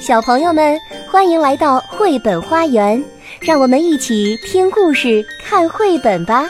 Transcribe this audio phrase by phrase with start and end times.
[0.00, 0.78] 小朋友们，
[1.10, 3.02] 欢迎来到绘本花园，
[3.40, 6.44] 让我们一起听故事、看绘本吧。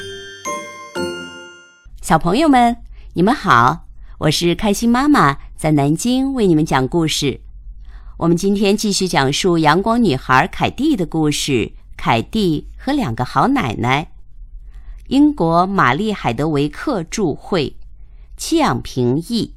[2.03, 2.77] 小朋友们，
[3.14, 3.87] 你们好，
[4.19, 7.40] 我是开心妈妈，在南京为你们讲故事。
[8.19, 11.53] 我们今天继续讲述阳光女孩凯蒂的故事，
[11.97, 14.03] 《凯蒂和两个好奶奶》。
[15.09, 17.77] 英国玛丽·海德维克著，绘，
[18.37, 19.55] 戚养平译。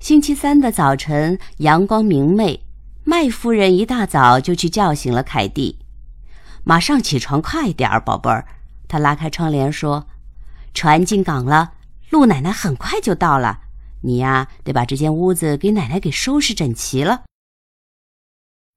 [0.00, 2.64] 星期三的早晨，阳光明媚。
[3.02, 5.80] 麦夫人一大早就去叫醒了凯蒂
[6.62, 8.46] ：“马上起床，快点儿，宝贝儿。”
[8.86, 10.06] 她拉开窗帘说
[10.72, 11.72] ：“船进港了，
[12.10, 13.62] 陆奶奶很快就到了。
[14.02, 17.24] 你呀，得把这间屋子给奶奶给收拾整齐了。”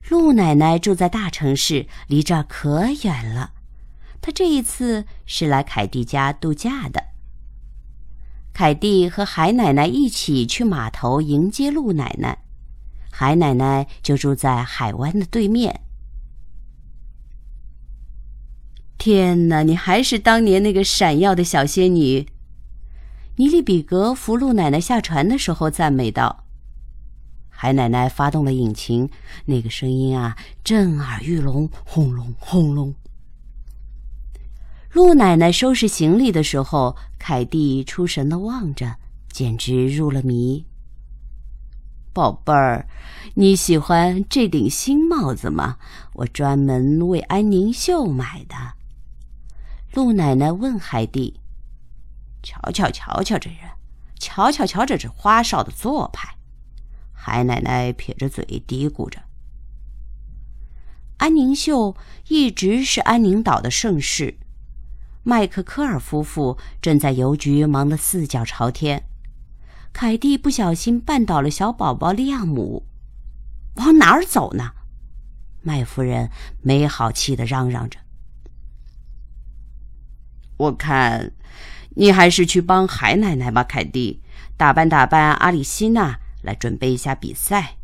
[0.09, 3.51] 陆奶奶住在大城市，离这儿可远了。
[4.21, 7.10] 她这一次是来凯蒂家度假的。
[8.53, 12.37] 凯蒂和海奶奶一起去码头迎接陆奶奶，
[13.09, 15.81] 海奶奶就住在海湾的对面。
[18.97, 22.27] 天哪，你还是当年那个闪耀的小仙女！
[23.37, 26.43] 尼利比格扶陆奶奶下船的时候赞美道。
[27.49, 29.09] 海奶奶发动了引擎，
[29.45, 32.93] 那个声音啊，震耳欲聋，轰隆轰隆。
[34.93, 38.97] 陆奶奶收拾行李的时候，凯蒂出神的望着，
[39.31, 40.65] 简直入了迷。
[42.11, 42.89] 宝贝儿，
[43.35, 45.77] 你喜欢这顶新帽子吗？
[46.15, 48.55] 我专门为安宁秀买的。
[49.93, 51.39] 陆奶奶问海蒂
[52.43, 53.59] ：“瞧瞧瞧瞧这人，
[54.19, 56.35] 瞧瞧瞧这花哨的做派。”
[57.15, 59.21] 海奶奶撇着嘴嘀咕着
[61.19, 61.95] ：“安宁秀
[62.27, 64.37] 一直是安宁岛的盛世。”
[65.23, 69.03] 麦克科尔夫妇正在邮局忙得四脚朝天，
[69.93, 72.87] 凯蒂不小心绊倒了小宝宝利亚姆，
[73.75, 74.71] 往哪儿走呢？
[75.61, 76.31] 麦夫人
[76.63, 77.99] 没好气地嚷嚷着
[80.57, 81.33] ：“我看，
[81.91, 84.23] 你还是去帮海奶奶吧，凯蒂，
[84.57, 87.77] 打扮打扮阿里西娜，来准备一下比赛。”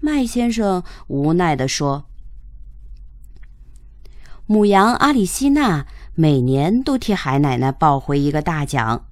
[0.00, 2.06] 麦先生无奈地说
[4.46, 9.06] ：“母羊阿里西娜。”每年都替海奶奶抱回一个大奖，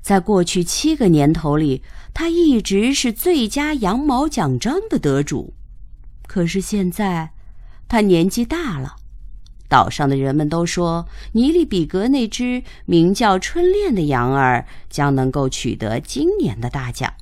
[0.00, 5.54] 在过去七个年头里，她一直是最佳羊毛奖章的得主。
[6.26, 7.32] 可是现在，
[7.86, 8.96] 她年纪大了，
[9.68, 17.14] 岛上的人们都说尼利比格那只名叫春恋的羊儿将能够取得今年的大奖。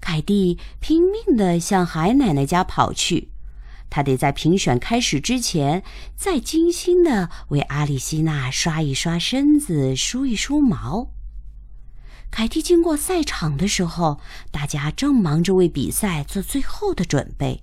[0.00, 3.30] 凯蒂拼命地向海奶奶家跑去。
[3.88, 5.82] 他得在评选开始之前，
[6.16, 11.12] 再精心的为阿里西娜刷一刷身子、梳一梳毛。
[12.30, 14.20] 凯蒂经过赛场的时候，
[14.50, 17.62] 大家正忙着为比赛做最后的准备。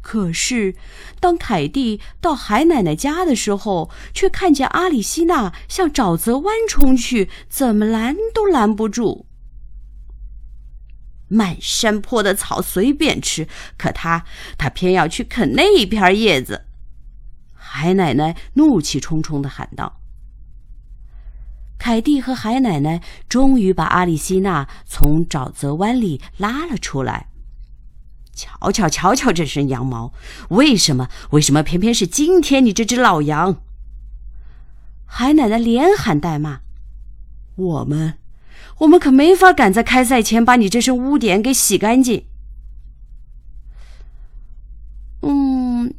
[0.00, 0.76] 可是，
[1.20, 9.25] 当凯蒂到海奶奶家的时候，却看见阿里西娜向沼泽湾冲去，怎么拦都拦不住。
[11.28, 14.24] 满山坡的草随便吃，可他
[14.56, 16.66] 他偏要去啃那一片叶子。
[17.54, 20.00] 海奶奶怒气冲冲的喊道
[21.78, 27.28] ：“凯蒂和海奶奶终于把阿里西娜从沼泽湾里拉了出来。
[28.32, 30.12] 瞧瞧瞧瞧这身羊毛，
[30.50, 33.62] 为什么为什么偏偏是今天你这只老羊？”
[35.06, 36.60] 海奶奶连喊带骂
[37.56, 38.18] ：“我们。”
[38.78, 42.26] 我们可没法赶在开赛前把你这身污点给洗干净。
[45.22, 45.94] 嗯，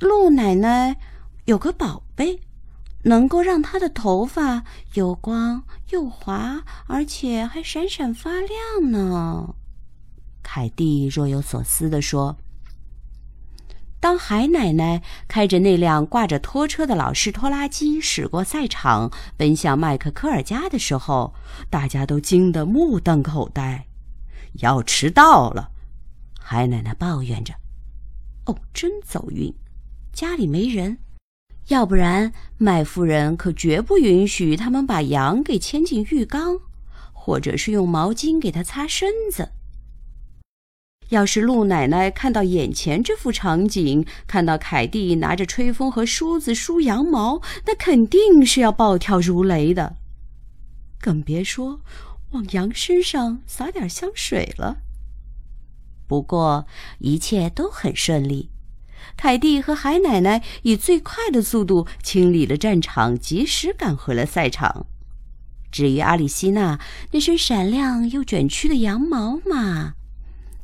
[0.00, 0.96] 陆奶奶
[1.44, 2.40] 有个宝贝，
[3.04, 4.64] 能够让她的头发
[4.94, 9.54] 又光又滑，而且还闪闪发亮呢。
[10.42, 12.36] 凯蒂若有所思地说。
[14.00, 21.34] 当海奶奶开着那辆挂着拖车的老式拖拉机驶过赛场，奔向麦克科尔家的时候，
[21.68, 23.86] 大家都惊得目瞪口呆。
[24.60, 25.72] 要迟到了，
[26.38, 27.54] 海奶奶抱怨着
[28.46, 29.52] ：“哦，真走运，
[30.12, 30.98] 家里没人，
[31.66, 36.60] 要不然麦夫人可绝不允许他们把羊给牵进浴缸，
[37.12, 39.50] 或者是用毛巾给它擦身子。”
[41.10, 49.96] 要是陆奶奶看到眼前这幅场景，看到凯蒂拿着吹风和梳子梳羊毛，那肯定是要暴跳如雷的，
[51.00, 51.80] 更别说
[52.32, 54.78] 往羊身上洒点香水了。
[56.06, 56.66] 不过
[56.98, 58.50] 一切都很顺利，
[59.16, 64.86] 凯蒂和海奶奶以最快的速度清理了战场，及时赶回了赛场。
[65.70, 66.80] 至于阿里西娜
[67.12, 69.94] 那身闪亮又卷曲的羊毛嘛，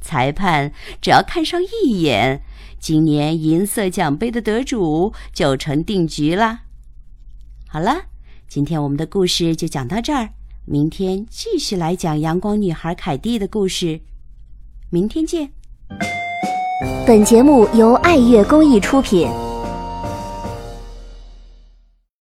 [0.05, 0.71] 裁判
[1.01, 2.43] 只要看上一眼，
[2.79, 6.61] 今年银色奖杯的得主就成定局了。
[7.67, 8.03] 好了，
[8.47, 10.29] 今天我们的故事就讲到这儿，
[10.67, 14.03] 明天继续来讲阳光女孩凯蒂的故事。
[14.91, 15.51] 明天见。
[17.07, 19.29] 本节目由爱乐公益出品。